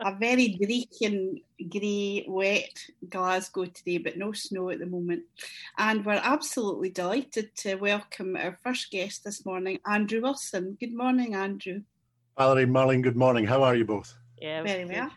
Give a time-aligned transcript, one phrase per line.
[0.00, 0.58] a very
[1.02, 1.40] and
[1.70, 5.22] grey, wet Glasgow today, but no snow at the moment.
[5.78, 10.76] And we're absolutely delighted to welcome our first guest this morning, Andrew Wilson.
[10.80, 11.82] Good morning, Andrew.
[12.36, 13.46] Valerie, Marlene, good morning.
[13.46, 14.14] How are you both?
[14.40, 15.10] Yeah, very well.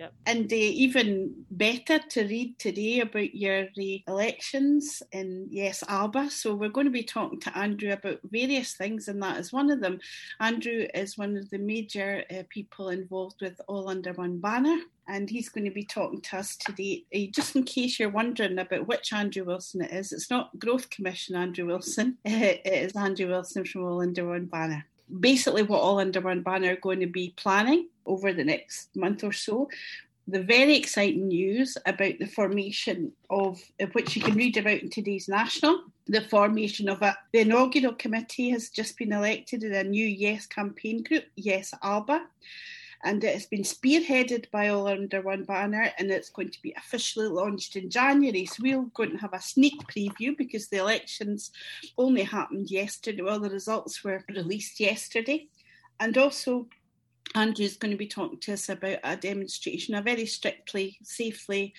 [0.00, 0.14] Yep.
[0.24, 6.30] And uh, even better to read today about your uh, elections in Yes Alba.
[6.30, 9.70] So we're going to be talking to Andrew about various things, and that is one
[9.70, 10.00] of them.
[10.40, 14.78] Andrew is one of the major uh, people involved with All Under One Banner.
[15.06, 17.04] And he's going to be talking to us today.
[17.14, 20.88] Uh, just in case you're wondering about which Andrew Wilson it is, it's not Growth
[20.88, 22.16] Commission Andrew Wilson.
[22.24, 24.86] it is Andrew Wilson from All Under One Banner
[25.18, 29.24] basically what All Under One Banner are going to be planning over the next month
[29.24, 29.68] or so.
[30.28, 33.60] The very exciting news about the formation of,
[33.92, 38.50] which you can read about in today's National, the formation of a, the inaugural committee
[38.50, 42.26] has just been elected in a new Yes campaign group, Yes Alba
[43.02, 46.74] and it has been spearheaded by All Under One Banner, and it's going to be
[46.76, 48.46] officially launched in January.
[48.46, 51.50] So we're going to have a sneak preview because the elections
[51.96, 53.22] only happened yesterday.
[53.22, 55.48] Well, the results were released yesterday,
[55.98, 56.68] and also.
[57.36, 61.74] Andrew's going to be talking to us about a demonstration, a very strictly, safely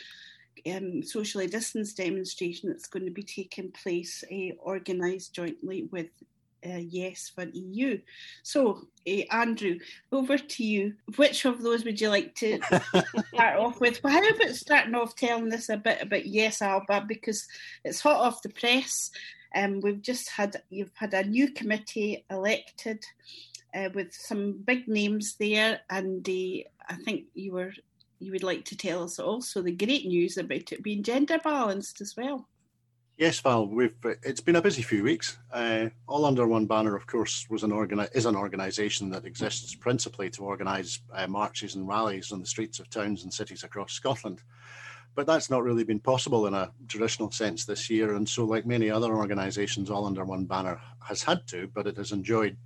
[0.66, 6.08] um, socially distanced demonstration that's going to be taking place, uh, organised jointly with
[6.66, 8.00] uh, yes for EU.
[8.44, 9.80] So, uh, Andrew,
[10.12, 10.94] over to you.
[11.16, 12.60] Which of those would you like to
[13.34, 14.04] start off with?
[14.04, 17.46] Well, how about starting off telling us a bit about Yes Alba because
[17.84, 19.12] it's hot off the press.
[19.56, 23.04] Um, we've just had you've had a new committee elected
[23.76, 27.74] uh, with some big names there, and uh, I think you were
[28.20, 32.02] you would like to tell us also the great news about it being gender balanced
[32.02, 32.48] as well.
[33.22, 35.38] Yes, Val, we've it's been a busy few weeks.
[35.54, 39.76] Uh, All under one banner, of course, was an organi- is an organisation that exists
[39.76, 43.94] principally to organise uh, marches and rallies on the streets of towns and cities across
[43.94, 44.42] Scotland.
[45.14, 48.66] But that's not really been possible in a traditional sense this year, and so, like
[48.66, 52.58] many other organisations, All Under One Banner has had to, but it has enjoyed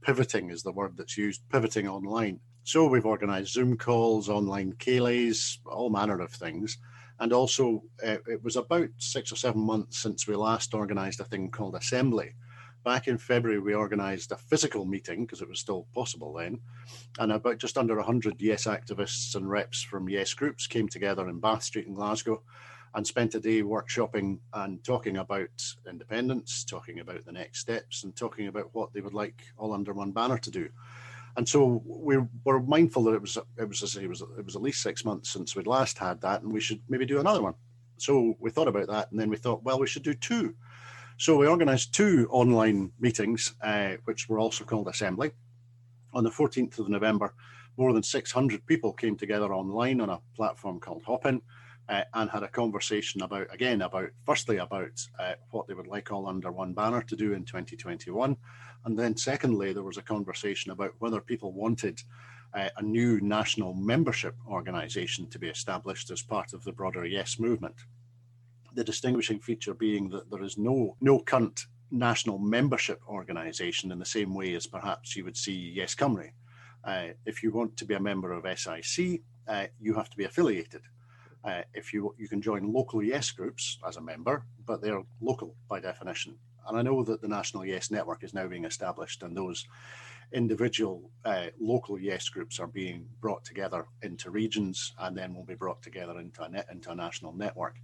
[0.00, 2.40] pivoting, is the word that's used, pivoting online.
[2.64, 6.78] So we've organised Zoom calls, online ceilidhs, all manner of things
[7.20, 11.24] and also, uh, it was about six or seven months since we last organised a
[11.24, 12.34] thing called Assembly.
[12.84, 16.60] Back in February, we organised a physical meeting because it was still possible then,
[17.18, 21.40] and about just under 100 Yes activists and reps from Yes groups came together in
[21.40, 22.42] Bath Street in Glasgow
[22.94, 25.50] and spent a day workshopping and talking about
[25.88, 29.92] independence, talking about the next steps, and talking about what they would like all under
[29.92, 30.68] one banner to do
[31.38, 34.60] and so we were mindful that it was it was it was it was at
[34.60, 37.54] least six months since we'd last had that, and we should maybe do another one.
[37.96, 40.56] So we thought about that, and then we thought, well, we should do two.
[41.16, 45.30] So we organised two online meetings, uh, which were also called Assembly.
[46.12, 47.32] On the 14th of November,
[47.76, 51.40] more than 600 people came together online on a platform called Hopin
[51.88, 56.10] uh, and had a conversation about, again, about firstly about uh, what they would like
[56.10, 58.36] all under one banner to do in 2021,
[58.84, 62.00] and then, secondly, there was a conversation about whether people wanted
[62.54, 67.38] uh, a new national membership organisation to be established as part of the broader Yes
[67.38, 67.74] movement.
[68.74, 74.04] The distinguishing feature being that there is no no current national membership organisation in the
[74.04, 76.30] same way as perhaps you would see Yes Cymru.
[76.84, 80.24] Uh, if you want to be a member of SIC, uh, you have to be
[80.24, 80.82] affiliated.
[81.44, 85.54] Uh, if you you can join local Yes groups as a member, but they're local
[85.68, 86.36] by definition.
[86.68, 89.66] And I know that the National Yes Network is now being established, and those
[90.32, 95.54] individual uh, local Yes groups are being brought together into regions and then will be
[95.54, 97.76] brought together into a, net, into a national network.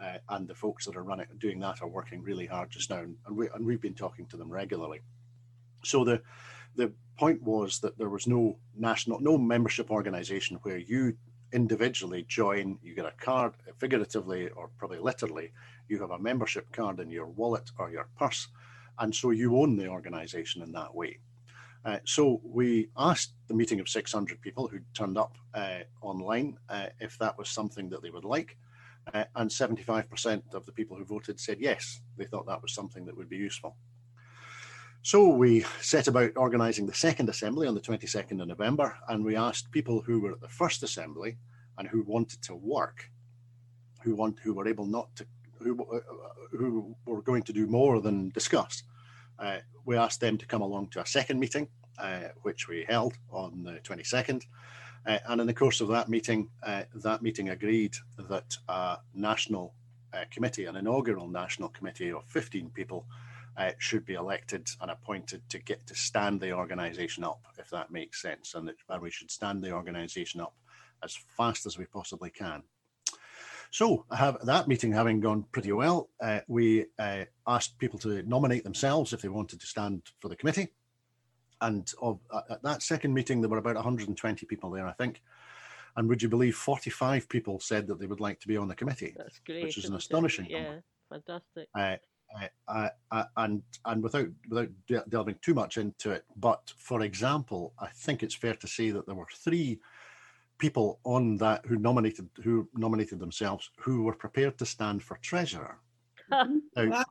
[0.00, 3.00] Uh, and the folks that are running doing that are working really hard just now,
[3.26, 5.00] and, we, and we've been talking to them regularly.
[5.84, 6.22] So the
[6.76, 11.14] the point was that there was no national, no membership organisation where you
[11.52, 15.52] individually join, you get a card, figuratively or probably literally,
[15.92, 18.48] you have a membership card in your wallet or your purse,
[18.98, 21.18] and so you own the organization in that way.
[21.84, 26.86] Uh, so we asked the meeting of 600 people who turned up uh, online uh,
[27.00, 28.56] if that was something that they would like.
[29.12, 33.04] Uh, and 75% of the people who voted said yes, they thought that was something
[33.04, 33.76] that would be useful.
[35.02, 39.34] So we set about organising the second assembly on the 22nd of November, and we
[39.34, 41.36] asked people who were at the first assembly
[41.76, 43.10] and who wanted to work,
[44.04, 45.26] who want who were able not to
[45.62, 46.02] who
[46.50, 48.82] who were going to do more than discuss.
[49.38, 51.68] Uh, we asked them to come along to a second meeting,
[51.98, 54.44] uh, which we held on the 22nd.
[55.04, 57.94] Uh, and in the course of that meeting, uh, that meeting agreed
[58.28, 59.74] that a national
[60.12, 63.06] uh, committee, an inaugural national committee of 15 people,
[63.56, 67.90] uh, should be elected and appointed to get to stand the organisation up, if that
[67.90, 70.54] makes sense, and that and we should stand the organisation up
[71.02, 72.62] as fast as we possibly can.
[73.72, 78.64] So, have that meeting having gone pretty well, uh, we uh, asked people to nominate
[78.64, 80.68] themselves if they wanted to stand for the committee.
[81.62, 85.22] And of, uh, at that second meeting, there were about 120 people there, I think.
[85.96, 88.74] And would you believe 45 people said that they would like to be on the
[88.74, 89.14] committee?
[89.16, 89.64] That's great.
[89.64, 90.84] Which is an astonishing yeah, number.
[91.08, 91.68] fantastic.
[91.74, 91.96] Uh,
[92.68, 97.88] uh, uh, and and without without delving too much into it, but for example, I
[97.88, 99.80] think it's fair to say that there were three
[100.62, 105.76] people on that who nominated who nominated themselves who were prepared to stand for treasurer.
[106.30, 107.10] now, that's,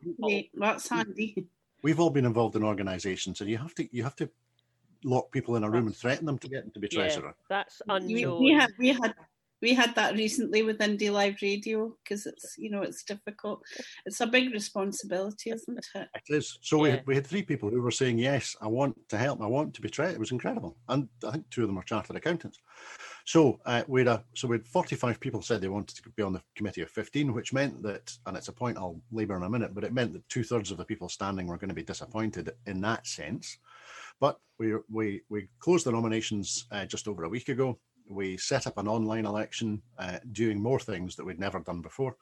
[0.54, 1.46] that's handy.
[1.84, 4.30] We've all been involved in organisations, and you have to you have to
[5.04, 7.36] lock people in a room and threaten them to get them to be treasurer.
[7.36, 8.08] Yeah, that's unknown.
[8.08, 9.14] We, we had we had
[9.62, 13.64] we had that recently with Indy Live Radio because it's you know it's difficult.
[14.06, 16.08] It's a big responsibility, isn't it?
[16.16, 16.58] It is.
[16.62, 16.82] So yeah.
[16.84, 19.48] we had, we had three people who were saying yes, I want to help, I
[19.48, 20.16] want to be treasurer.
[20.16, 22.60] It was incredible, and I think two of them are chartered accountants.
[23.32, 26.22] So uh, we had a, so we had 45 people said they wanted to be
[26.22, 29.44] on the committee of 15, which meant that, and it's a point I'll labour in
[29.44, 31.74] a minute, but it meant that two thirds of the people standing were going to
[31.74, 33.58] be disappointed in that sense.
[34.20, 37.80] But we we we closed the nominations uh, just over a week ago
[38.10, 42.18] we set up an online election uh, doing more things that we'd never done before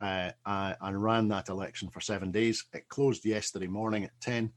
[0.00, 2.66] uh, and ran that election for seven days.
[2.72, 4.52] It closed yesterday morning at 10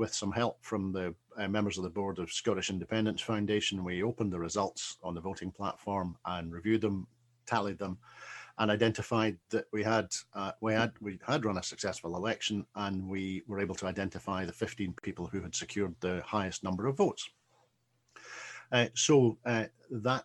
[0.00, 3.84] with some help from the uh, members of the board of Scottish Independence Foundation.
[3.84, 7.06] We opened the results on the voting platform and reviewed them,
[7.44, 7.98] tallied them,
[8.56, 13.06] and identified that we had uh, we had we had run a successful election, and
[13.06, 16.96] we were able to identify the 15 people who had secured the highest number of
[16.96, 17.28] votes.
[18.72, 20.24] Uh, so uh, that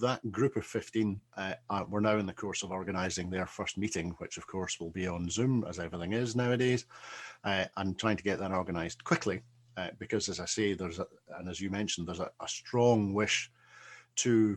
[0.00, 3.78] that group of 15 uh, are, we're now in the course of organising their first
[3.78, 6.86] meeting, which of course will be on Zoom as everything is nowadays,
[7.44, 9.42] uh, and trying to get that organised quickly.
[9.76, 11.06] Uh, because as I say, there's a,
[11.38, 13.50] and as you mentioned, there's a, a strong wish
[14.16, 14.56] to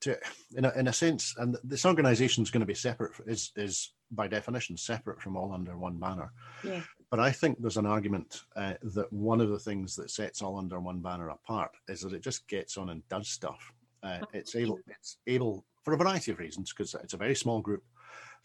[0.00, 0.16] to
[0.56, 3.92] in a, in a sense, and this organisation is going to be separate is is
[4.10, 6.32] by definition separate from all under one banner.
[6.64, 6.80] Yeah.
[7.10, 10.56] But I think there's an argument uh, that one of the things that sets all
[10.56, 13.72] under one banner apart is that it just gets on and does stuff.
[14.02, 17.60] Uh, it's able, it's able for a variety of reasons because it's a very small
[17.60, 17.82] group.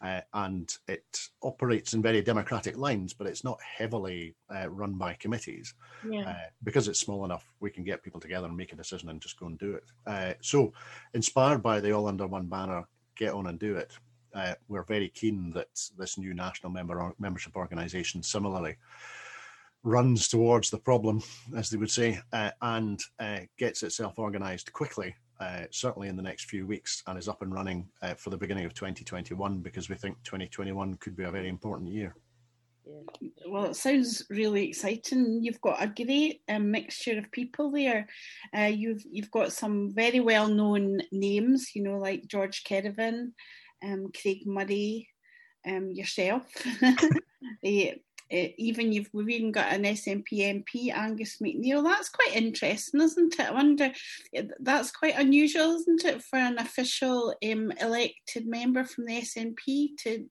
[0.02, 1.06] Uh, and it
[1.42, 5.74] operates in very democratic lines, but it's not heavily uh, run by committees.
[6.08, 6.30] Yeah.
[6.30, 9.22] Uh, because it's small enough, we can get people together and make a decision and
[9.22, 9.84] just go and do it.
[10.06, 10.74] Uh, so,
[11.14, 12.84] inspired by the All Under One banner,
[13.16, 13.98] get on and do it
[14.36, 15.68] uh, we're very keen that
[15.98, 18.76] this new national member membership organisation similarly
[19.84, 21.22] runs towards the problem,
[21.56, 26.24] as they would say, uh, and uh, gets itself organised quickly, uh, certainly in the
[26.24, 29.90] next few weeks, and is up and running uh, for the beginning of 2021 because
[29.90, 32.16] we think 2021 could be a very important year.
[32.86, 33.30] Yeah.
[33.48, 35.40] Well, it sounds really exciting.
[35.42, 38.08] You've got a great um, mixture of people there.
[38.56, 43.34] Uh, you've you've got some very well known names, you know, like George Kerevan,
[43.84, 45.10] um, Craig Murray,
[45.68, 46.44] um, yourself.
[48.32, 51.84] uh, even you've we've even got an SNP MP, Angus MacNeil.
[51.84, 53.48] That's quite interesting, isn't it?
[53.48, 53.92] I wonder.
[54.60, 60.26] That's quite unusual, isn't it, for an official um, elected member from the SNP to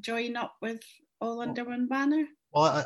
[0.00, 0.80] join up with
[1.20, 2.26] all under one banner.
[2.52, 2.84] Well,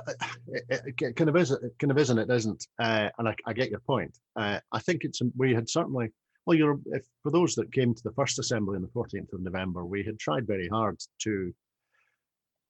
[0.48, 2.66] it, it, kind of is, it kind of is, and it isn't.
[2.78, 4.16] Uh, and I, I, get your point.
[4.34, 6.10] Uh, I think it's we had certainly
[6.46, 9.40] well, you're, if, for those that came to the first assembly on the 14th of
[9.40, 11.54] November, we had tried very hard to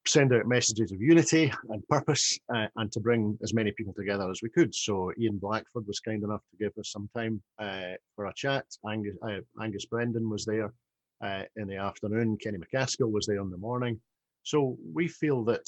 [0.07, 4.29] send out messages of unity and purpose uh, and to bring as many people together
[4.31, 4.75] as we could.
[4.75, 8.65] So Ian Blackford was kind enough to give us some time uh, for a chat.
[8.89, 10.73] Angus, uh, Angus Brendan was there
[11.23, 12.37] uh, in the afternoon.
[12.43, 14.01] Kenny MacAskill was there in the morning.
[14.43, 15.65] So we feel that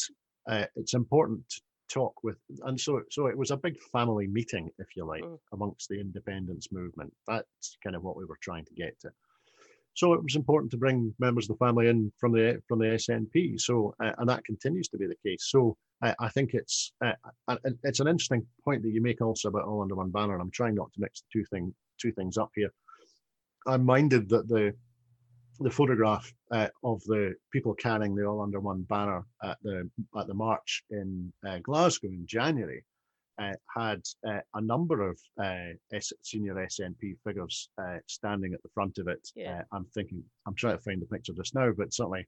[0.51, 4.69] uh, it's important to talk with, and so so it was a big family meeting,
[4.79, 5.39] if you like, mm.
[5.53, 7.13] amongst the independence movement.
[7.29, 9.11] That's kind of what we were trying to get to.
[9.95, 12.87] So it was important to bring members of the family in from the from the
[12.87, 13.61] SNP.
[13.61, 15.49] So uh, and that continues to be the case.
[15.51, 17.13] So uh, I think it's uh,
[17.85, 20.35] it's an interesting point that you make also about all under one banner.
[20.35, 22.73] And I'm trying not to mix the two thing two things up here.
[23.67, 24.75] I'm minded that the
[25.61, 30.27] the photograph uh, of the people carrying the All Under One banner at the at
[30.27, 32.85] the march in uh, Glasgow in January
[33.41, 38.99] uh, had uh, a number of uh, senior SNP figures uh, standing at the front
[38.99, 39.29] of it.
[39.35, 39.63] Yeah.
[39.73, 42.27] I'm thinking, I'm trying to find the picture just now, but certainly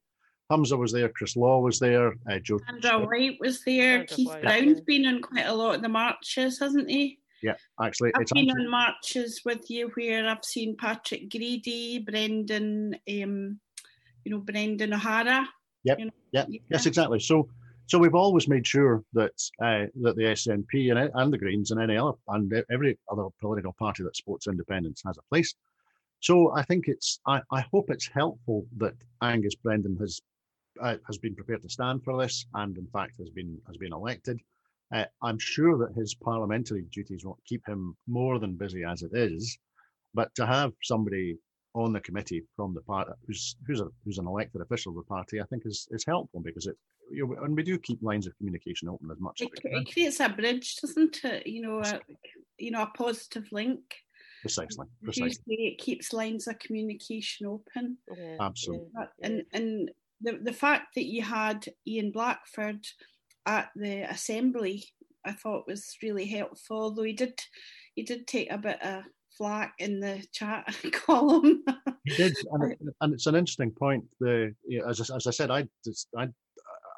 [0.51, 2.61] Humza was there, Chris Law was there, Joe.
[2.67, 3.99] Sandra White was there.
[3.99, 4.43] Sandra Keith White.
[4.43, 7.19] Brown's been on quite a lot of the marches, hasn't he?
[7.43, 8.65] Yeah, actually, I've been actually...
[8.65, 13.61] on marches with you where I've seen Patrick Grady, Brendan, um,
[14.25, 15.47] you know, Brendan O'Hara.
[15.85, 15.99] Yep.
[15.99, 16.47] You know, yep.
[16.49, 16.61] Yeah.
[16.71, 17.21] Yes, exactly.
[17.21, 17.49] So,
[17.87, 21.81] so we've always made sure that uh, that the SNP and, and the Greens and
[21.81, 25.55] any other and every other political party that supports independence has a place.
[26.21, 30.21] so I think it's I, I hope it's helpful that Angus Brendan has
[30.81, 33.93] uh, has been prepared to stand for this and in fact has been has been
[33.93, 34.39] elected.
[34.93, 39.11] Uh, I'm sure that his parliamentary duties won't keep him more than busy as it
[39.15, 39.59] is,
[40.15, 41.37] but to have somebody
[41.77, 45.03] on the committee from the party who's who's a who's an elected official of the
[45.03, 46.77] party, I think is is helpful because it
[47.11, 49.41] you know, and we do keep lines of communication open as much.
[49.41, 51.47] It, as it creates a bridge, doesn't it?
[51.47, 52.01] You know, a,
[52.59, 53.81] you know, a positive link.
[54.41, 54.87] Precisely.
[55.03, 55.43] Precisely.
[55.49, 57.99] It keeps lines of communication open.
[58.17, 58.37] Yeah.
[58.41, 58.89] Absolutely.
[59.23, 59.91] And and
[60.21, 62.87] the the fact that you had Ian Blackford
[63.45, 64.85] at the assembly,
[65.25, 66.93] I thought was really helpful.
[66.93, 67.41] Though he did
[67.95, 69.05] he did take a bit of
[69.37, 71.63] flack in the chat column.
[72.17, 74.05] did, and, it, and, it's an interesting point.
[74.21, 76.29] The you know, as, as I said, I just I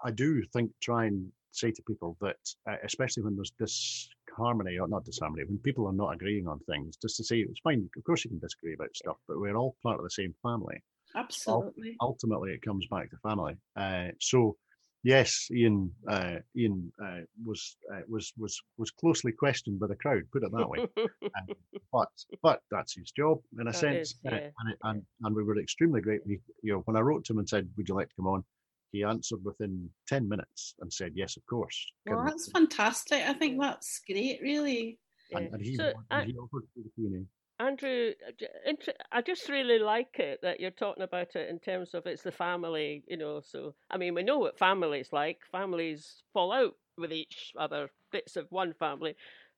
[0.04, 2.36] I do think try and say to people that,
[2.70, 6.96] uh, especially when there's disharmony or not disharmony, when people are not agreeing on things,
[6.96, 7.88] just to say it's fine.
[7.96, 10.82] Of course, you can disagree about stuff, but we're all part of the same family.
[11.16, 11.96] Absolutely.
[12.00, 13.56] Ultimately, it comes back to family.
[13.76, 14.56] Uh, so,
[15.02, 20.22] yes, Ian uh, Ian uh, was uh, was was was closely questioned by the crowd.
[20.32, 20.86] Put it that way.
[20.96, 21.56] Um,
[21.92, 22.08] but
[22.42, 24.48] but that's his job in a that sense, is, uh, yeah.
[24.60, 26.32] and, it, and and we were extremely grateful.
[26.62, 28.44] You know, when I wrote to him and said, "Would you like to come on?"
[28.92, 31.86] he answered within 10 minutes and said, Yes, of course.
[32.06, 33.22] Well, that's fantastic.
[33.26, 34.98] I think that's great, really.
[35.32, 37.24] And, and he, so, and he offered the Q&A.
[37.60, 42.06] Andrew, uh, I just really like it that you're talking about it in terms of
[42.06, 43.40] it's the family, you know.
[43.40, 45.40] So, I mean, we know what families like.
[45.50, 47.90] Families fall out with each other.
[48.12, 49.16] Bits of one family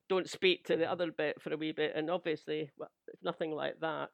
[0.09, 0.93] don't speak to the mm-hmm.
[0.93, 2.91] other bit for a wee bit, and obviously, well,
[3.23, 4.11] nothing like that.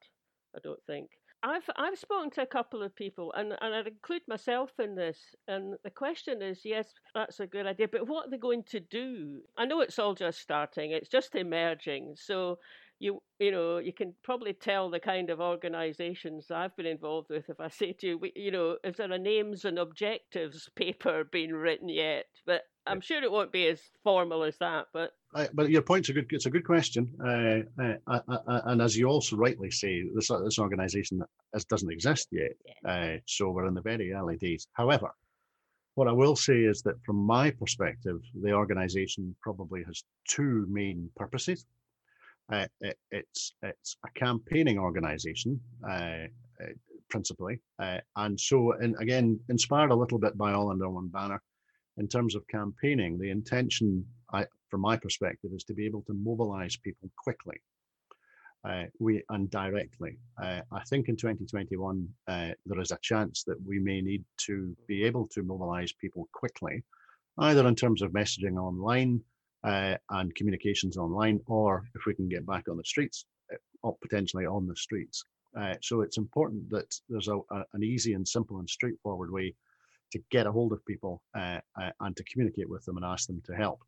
[0.55, 1.11] I don't think.
[1.43, 5.19] I've I've spoken to a couple of people, and, and I'd include myself in this.
[5.49, 8.81] And the question is, yes, that's a good idea, but what are they going to
[8.81, 9.41] do?
[9.57, 12.15] I know it's all just starting; it's just emerging.
[12.17, 12.59] So
[12.99, 17.49] you you know you can probably tell the kind of organisations I've been involved with
[17.49, 21.53] if I say to you, you know, is there a names and objectives paper being
[21.53, 22.27] written yet?
[22.47, 26.09] But I'm sure it won't be as formal as that, but uh, but your point's
[26.09, 26.27] a good.
[26.31, 30.29] It's a good question, uh, uh, uh, uh and as you also rightly say, this
[30.29, 31.23] this organisation
[31.69, 32.53] doesn't exist yet,
[32.85, 34.69] uh, so we're in the very early days.
[34.73, 35.11] However,
[35.97, 41.11] what I will say is that from my perspective, the organisation probably has two main
[41.17, 41.67] purposes.
[42.51, 45.61] It, it's it's a campaigning organisation
[47.11, 47.61] principally,
[48.17, 51.41] and so and again inspired a little bit by All Under One Banner
[51.99, 56.15] in terms of campaigning, the intention, I, from my perspective, is to be able to
[56.15, 57.57] mobilize people quickly.
[58.65, 60.19] Uh, we and directly.
[60.43, 64.77] Uh, I think in 2021 uh, there is a chance that we may need to
[64.89, 66.83] be able to mobilize people quickly,
[67.39, 69.21] either in terms of messaging online
[69.65, 73.97] uh, and communications online, or if we can get back on the streets, uh, or
[74.03, 75.25] potentially on the streets.
[75.59, 79.55] Uh, so it's important that there's a, a, an easy and simple and straightforward way
[80.13, 83.27] to get a hold of people uh, uh, and to communicate with them and ask
[83.27, 83.81] them to help.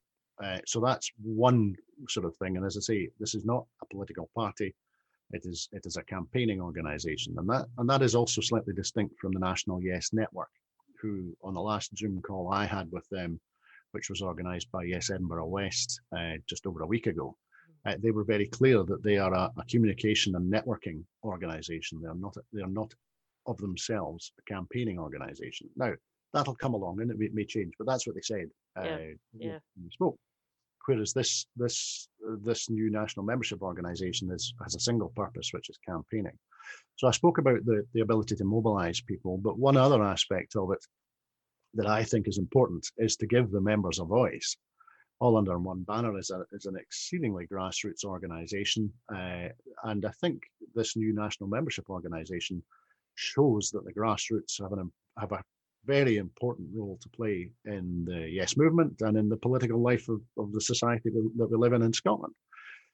[0.42, 1.74] Uh, so that's one
[2.08, 2.56] sort of thing.
[2.56, 4.74] And as I say, this is not a political party;
[5.32, 9.18] it is it is a campaigning organisation, and that and that is also slightly distinct
[9.18, 10.50] from the National Yes Network,
[11.02, 13.40] who on the last Zoom call I had with them,
[13.92, 17.36] which was organised by Yes Edinburgh West uh, just over a week ago.
[17.86, 22.00] Uh, they were very clear that they are a, a communication and networking organisation.
[22.02, 22.36] They are not.
[22.52, 22.92] They are not
[23.46, 25.68] of themselves a campaigning organisation.
[25.76, 25.94] Now,
[26.32, 28.48] that'll come along and it may, may change, but that's what they said.
[28.76, 28.94] Yeah.
[28.94, 28.98] Uh,
[29.32, 29.58] yeah.
[29.90, 30.18] spoke.
[30.86, 32.08] Whereas this this
[32.44, 36.38] this new national membership organisation is has a single purpose, which is campaigning.
[36.96, 40.72] So I spoke about the the ability to mobilise people, but one other aspect of
[40.72, 40.84] it
[41.74, 44.56] that I think is important is to give the members a voice.
[45.20, 49.48] All under one banner is, a, is an exceedingly grassroots organisation, uh,
[49.84, 50.42] and I think
[50.74, 52.62] this new national membership organisation
[53.16, 55.42] shows that the grassroots have an have a
[55.84, 60.20] very important role to play in the Yes movement and in the political life of,
[60.36, 62.34] of the society that we live in in Scotland.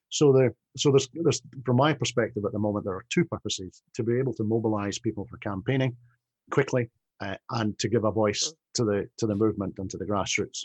[0.08, 3.82] So there, so there's, there's, from my perspective at the moment, there are two purposes:
[3.96, 5.96] to be able to mobilise people for campaigning
[6.50, 6.88] quickly,
[7.20, 10.60] uh, and to give a voice to the to the movement and to the grassroots.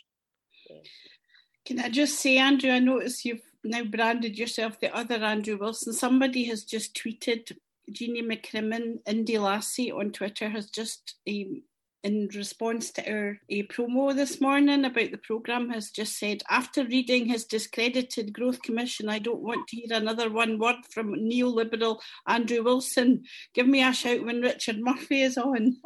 [1.65, 2.71] Can I just say, Andrew?
[2.71, 5.93] I notice you've now branded yourself the other Andrew Wilson.
[5.93, 7.51] Somebody has just tweeted
[7.91, 11.63] Jeannie McCrimmon, Indy Lassie on Twitter has just um,
[12.03, 16.86] in response to our a promo this morning about the programme has just said after
[16.86, 22.00] reading his discredited growth commission i don't want to hear another one word from neoliberal
[22.27, 23.24] andrew wilson.
[23.53, 25.77] Give me a shout when richard murphy is on.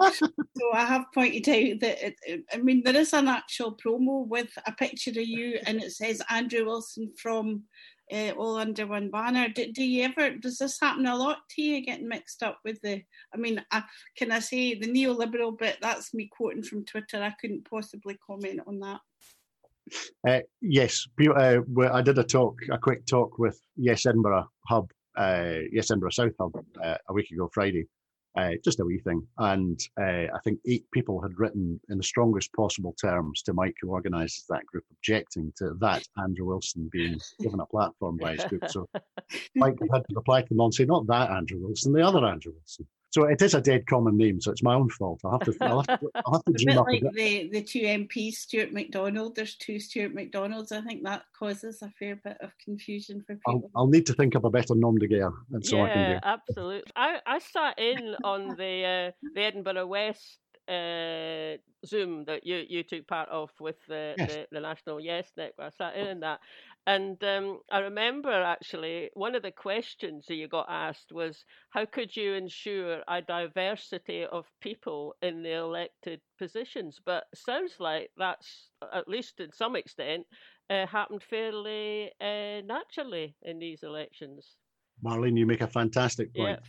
[0.56, 4.50] So i have pointed out that it, i mean there is an actual promo with
[4.68, 7.64] a picture of you and it says andrew wilson from
[8.12, 9.50] uh, all under one banner.
[9.50, 12.82] Do, do, you ever, does this happen a lot to you, getting mixed up with
[12.82, 13.02] the,
[13.34, 13.84] I mean, I,
[14.18, 15.78] can I say the neoliberal bit?
[15.82, 17.22] That's me quoting from Twitter.
[17.22, 19.00] I couldn't possibly comment on that.
[20.28, 21.06] Uh, yes,
[21.36, 21.60] uh,
[21.92, 26.34] I did a talk, a quick talk with Yes Edinburgh Hub, uh, Yes Edinburgh South
[26.40, 27.86] Hub uh, a week ago Friday,
[28.36, 29.26] uh, just a wee thing.
[29.38, 33.76] And uh, I think eight people had written in the strongest possible terms to Mike,
[33.82, 38.46] who organises that group, objecting to that Andrew Wilson being given a platform by his
[38.46, 38.64] group.
[38.70, 38.88] So
[39.56, 42.54] Mike had to reply to them and say, not that Andrew Wilson, the other Andrew
[42.54, 42.88] Wilson.
[43.14, 45.22] So it is a dead common name, so it's my own fault.
[45.24, 47.82] I'll have to, I'll have to, I'll have to dream up like the, the two
[47.82, 49.36] MPs, Stuart McDonald.
[49.36, 50.72] There's two Stuart McDonalds.
[50.72, 53.70] I think that causes a fair bit of confusion for people.
[53.76, 55.32] I'll, I'll need to think of a better nom de guerre.
[55.62, 56.20] So yeah, I can do.
[56.24, 56.92] absolutely.
[56.96, 62.84] I, I sat in on the uh, the Edinburgh West uh, Zoom that you, you
[62.84, 64.34] took part of with the, yes.
[64.34, 65.74] the, the, National Yes Network.
[65.74, 66.40] I sat in on that.
[66.86, 71.86] And um, I remember actually one of the questions that you got asked was how
[71.86, 77.00] could you ensure a diversity of people in the elected positions?
[77.06, 80.26] But sounds like that's, at least in some extent,
[80.70, 84.56] uh, happened fairly uh, naturally in these elections.
[85.04, 86.60] Marlene, you make a fantastic point,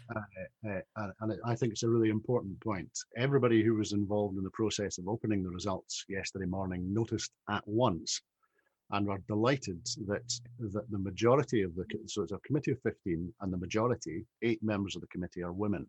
[0.64, 0.80] yeah.
[0.96, 2.90] uh, uh, and I think it's a really important point.
[3.16, 7.62] Everybody who was involved in the process of opening the results yesterday morning noticed at
[7.66, 8.22] once
[8.94, 13.34] and were delighted that, that the majority of the, so it's a committee of 15,
[13.40, 15.84] and the majority, eight members of the committee, are women.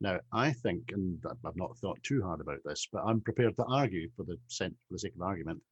[0.00, 3.64] Now, I think, and I've not thought too hard about this, but I'm prepared to
[3.64, 4.72] argue for the, sake
[5.14, 5.62] of argument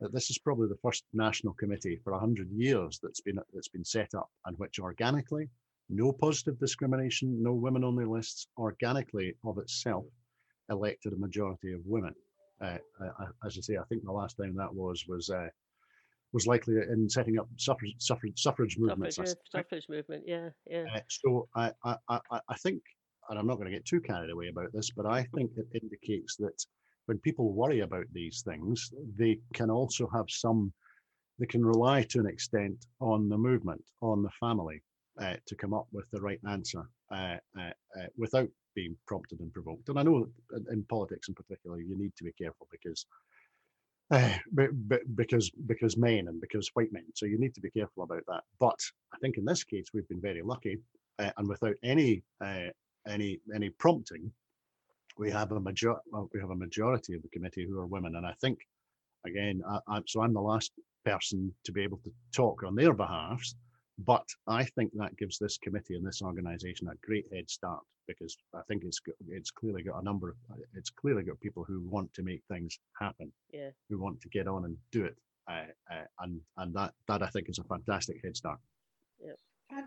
[0.00, 3.84] that this is probably the first national committee for 100 years that's been that's been
[3.84, 5.48] set up and which organically
[5.88, 10.04] no positive discrimination no women only lists organically of itself
[10.68, 12.12] elected a majority of women
[12.60, 15.48] uh, uh, as I say I think the last time that was was uh,
[16.34, 21.00] was likely in setting up suffrage suffrage, suffrage movements suffrage, suffrage movement yeah yeah uh,
[21.08, 22.82] so I, I I I think
[23.30, 25.66] and I'm not going to get too carried away about this but I think it
[25.80, 26.66] indicates that
[27.06, 30.72] when people worry about these things, they can also have some,
[31.38, 34.82] they can rely to an extent on the movement, on the family
[35.20, 36.82] uh, to come up with the right answer
[37.12, 39.88] uh, uh, uh without being prompted and provoked.
[39.88, 40.26] And I know
[40.70, 43.06] in politics in particular, you need to be careful because.
[44.10, 44.34] Uh,
[45.14, 48.42] because because men and because white men, so you need to be careful about that.
[48.60, 48.78] But
[49.14, 50.78] I think in this case we've been very lucky,
[51.18, 52.22] uh, and without any
[53.08, 54.30] any any prompting,
[55.16, 58.16] we have a major well, we have a majority of the committee who are women,
[58.16, 58.58] and I think
[59.26, 60.72] again, I, I, so I'm the last
[61.04, 63.56] person to be able to talk on their behalfs,
[63.98, 68.36] but I think that gives this committee and this organisation a great head start because
[68.54, 70.36] I think it's it's clearly got a number of
[70.74, 74.48] it's clearly got people who want to make things happen, yeah, who want to get
[74.48, 75.16] on and do it,
[75.48, 78.58] uh, uh, and and that that I think is a fantastic head start.
[79.24, 79.32] Yeah.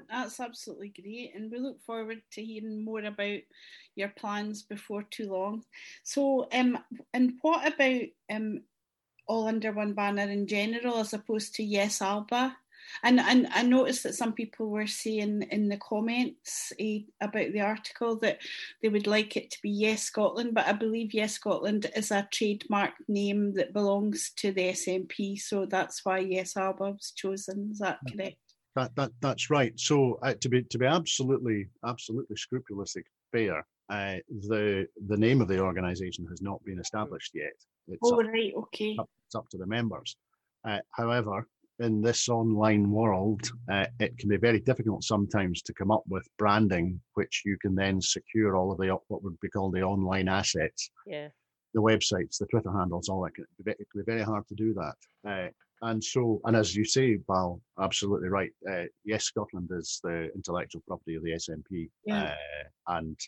[0.09, 3.39] That's absolutely great, and we look forward to hearing more about
[3.95, 5.63] your plans before too long.
[6.03, 6.79] So, um,
[7.13, 8.63] and what about um,
[9.27, 12.57] all under one banner in general, as opposed to Yes Alba?
[13.03, 17.61] And and I noticed that some people were saying in the comments uh, about the
[17.61, 18.39] article that
[18.81, 22.27] they would like it to be Yes Scotland, but I believe Yes Scotland is a
[22.31, 27.69] trademark name that belongs to the SNP, so that's why Yes was chosen.
[27.71, 28.37] Is that correct?
[28.75, 29.73] That, that that's right.
[29.79, 35.47] So uh, to be to be absolutely absolutely scrupulously fair, uh, the the name of
[35.47, 37.53] the organisation has not been established yet.
[37.87, 38.95] It's oh up, right, okay.
[38.99, 40.15] Up, it's up to the members.
[40.67, 41.47] Uh, however,
[41.79, 46.27] in this online world, uh, it can be very difficult sometimes to come up with
[46.37, 50.27] branding, which you can then secure all of the what would be called the online
[50.27, 50.89] assets.
[51.05, 51.29] Yeah.
[51.73, 53.33] The websites, the Twitter handles, all that.
[53.65, 54.95] It can be very hard to do that.
[55.29, 55.49] Uh,
[55.81, 58.49] and so, and as you say, Val, absolutely right.
[58.67, 62.23] Uh, yes, Scotland is the intellectual property of the SNP, yeah.
[62.23, 63.19] uh, and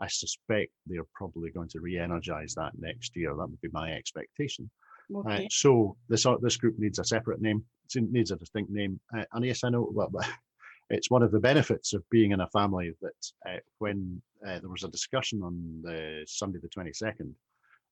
[0.00, 3.30] I suspect they're probably going to re-energise that next year.
[3.36, 4.68] That would be my expectation.
[5.14, 5.44] Uh, okay.
[5.44, 7.64] Uh, so this uh, this group needs a separate name.
[7.94, 8.98] It needs a distinct name.
[9.16, 9.88] Uh, and yes, I know.
[9.92, 10.10] Well,
[10.90, 14.88] it's one of the benefits of being in a family that when there was a
[14.88, 17.34] discussion on the Sunday the twenty second,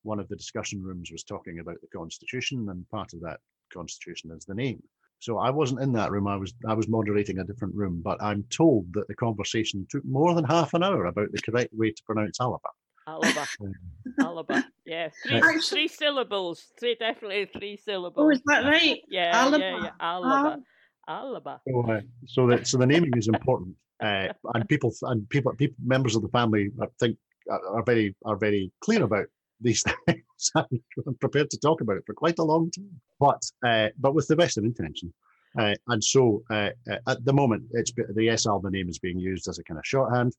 [0.03, 3.41] one of the discussion rooms was talking about the constitution, and part of that
[3.73, 4.83] constitution is the name.
[5.21, 6.27] So I wasn't in that room.
[6.27, 10.05] I was I was moderating a different room, but I'm told that the conversation took
[10.05, 12.71] more than half an hour about the correct way to pronounce Alaba.
[13.09, 13.47] Alaba.
[14.21, 14.65] Alaba.
[14.85, 16.67] Yeah, three, three syllables.
[16.79, 18.25] Three definitely three syllables.
[18.27, 19.01] Oh, is that right?
[19.09, 19.59] Yeah, Alaba.
[19.59, 19.91] yeah, yeah.
[20.01, 20.63] Alaba.
[21.09, 21.61] Alaba.
[21.69, 25.77] So, uh, so, the, so the naming is important, uh, and people and people, people
[25.85, 27.17] members of the family, I think,
[27.51, 29.27] are very are very clear about
[29.61, 30.51] these things.
[30.57, 34.27] I'm prepared to talk about it for quite a long time, but uh, but with
[34.29, 35.13] the best of intention.
[35.59, 39.19] Uh, and so uh, uh, at the moment, it's the Yes Alba name is being
[39.19, 40.33] used as a kind of shorthand.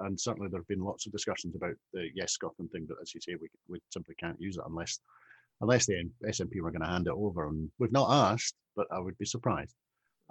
[0.00, 3.14] And certainly there have been lots of discussions about the Yes Scotland thing, but as
[3.14, 5.00] you say, we, we simply can't use it unless
[5.60, 7.46] unless the SNP were going to hand it over.
[7.46, 9.74] And we've not asked, but I would be surprised.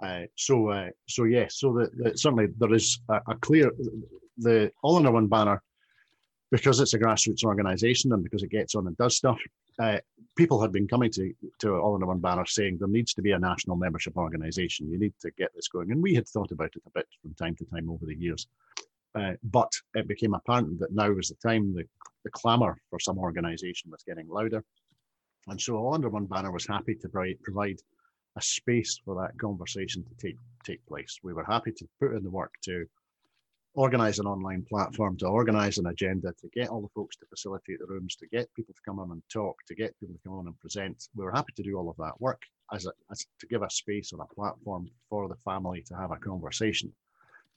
[0.02, 3.70] Uh, so, uh, so yes, so the, the, certainly there is a, a, clear
[4.38, 5.62] the all under one banner
[6.50, 9.38] because it's a grassroots organisation and because it gets on and does stuff.
[9.78, 9.98] Uh,
[10.36, 13.30] people had been coming to to all under one banner saying there needs to be
[13.30, 14.90] a national membership organisation.
[14.90, 17.34] You need to get this going, and we had thought about it a bit from
[17.34, 18.48] time to time over the years.
[19.14, 21.84] Uh, but it became apparent that now was the time the,
[22.24, 24.64] the clamour for some organisation was getting louder.
[25.48, 27.08] And so Under One Banner was happy to
[27.42, 27.76] provide
[28.36, 31.18] a space for that conversation to take take place.
[31.22, 32.86] We were happy to put in the work to
[33.74, 37.78] organize an online platform, to organize an agenda, to get all the folks to facilitate
[37.78, 40.34] the rooms, to get people to come on and talk, to get people to come
[40.34, 41.08] on and present.
[41.16, 43.70] We were happy to do all of that work as, a, as to give a
[43.70, 46.92] space or a platform for the family to have a conversation.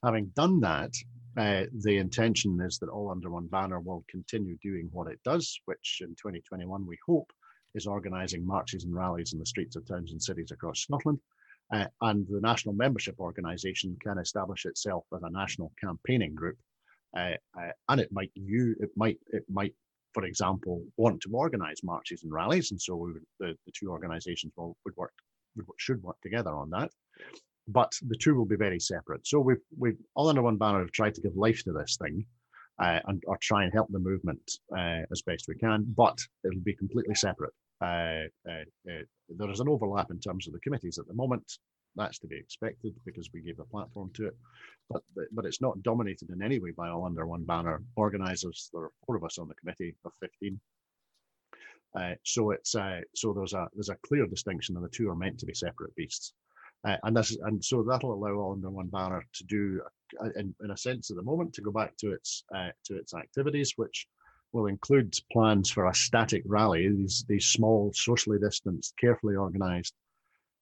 [0.04, 0.94] Having done that,
[1.36, 5.60] uh, the intention is that All Under One Banner will continue doing what it does,
[5.66, 7.30] which in 2021 we hope
[7.74, 11.18] is organising marches and rallies in the streets of towns and cities across Scotland.
[11.72, 16.56] Uh, and the national membership organisation can establish itself as a national campaigning group,
[17.16, 19.74] uh, uh, and it might you it might it might,
[20.14, 24.52] for example, want to organise marches and rallies, and so would, the the two organisations
[24.56, 25.12] will would work
[25.56, 26.92] would, should work together on that.
[27.68, 29.26] But the two will be very separate.
[29.26, 32.24] So we've we've all under one banner have tried to give life to this thing,
[32.78, 35.84] uh, and or try and help the movement uh, as best we can.
[35.96, 37.52] But it'll be completely separate.
[37.80, 41.58] Uh, uh, uh, there is an overlap in terms of the committees at the moment.
[41.96, 44.36] That's to be expected because we gave a platform to it,
[44.88, 45.02] but
[45.32, 48.70] but it's not dominated in any way by all under one banner organisers.
[48.72, 50.60] There are four of us on the committee of fifteen.
[51.98, 52.76] Uh, so it's
[53.14, 55.96] so there's a there's a clear distinction, and the two are meant to be separate
[55.96, 56.32] beasts.
[56.86, 59.80] Uh, and this and so that'll allow all under one banner to do,
[60.36, 62.44] in, in a sense, at the moment, to go back to its
[62.84, 64.06] to its activities, which
[64.52, 69.94] will include plans for a static rally, these, these small, socially distanced, carefully organised,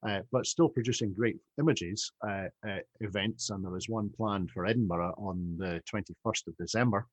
[0.06, 3.50] uh, but still producing great images uh, uh, events.
[3.50, 7.06] And there was one planned for Edinburgh on the 21st of December.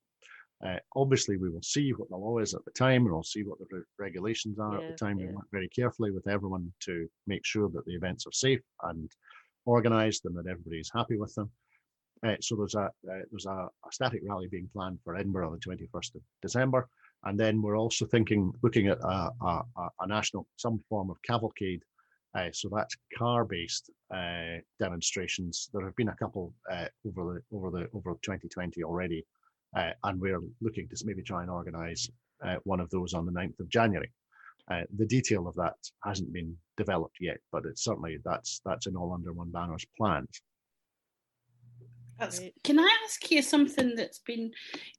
[0.66, 3.44] Uh, obviously, we will see what the law is at the time, and we'll see
[3.44, 5.18] what the re- regulations are yeah, at the time.
[5.18, 5.28] Yeah.
[5.28, 9.10] We work very carefully with everyone to make sure that the events are safe and
[9.66, 11.50] organised and that everybody is happy with them.
[12.26, 15.54] Uh, so there's a uh, there's a, a, static rally being planned for Edinburgh on
[15.54, 16.88] the 21st of December,
[17.24, 19.62] and then we're also thinking looking at a, a,
[20.02, 21.82] a national some form of cavalcade.
[22.34, 25.70] Uh, so that's car-based uh, demonstrations.
[25.74, 29.26] There have been a couple uh, over the over the over 2020 already,
[29.76, 32.10] uh, and we're looking to maybe try and organise
[32.64, 34.12] one of those on the 9th of January.
[34.98, 39.14] the detail of that hasn't been developed yet, but it's certainly that's that's in all
[39.14, 40.42] under one banner's plans.
[42.22, 44.52] That's, can I ask you something that's been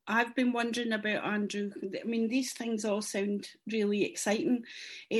[0.08, 1.70] I've been wondering about Andrew?
[1.80, 4.64] I mean, these things all sound really exciting.